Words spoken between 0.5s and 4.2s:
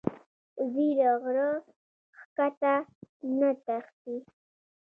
وزې له غره ښکته نه تښتي